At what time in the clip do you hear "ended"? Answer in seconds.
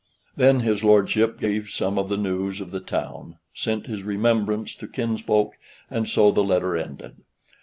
6.75-7.17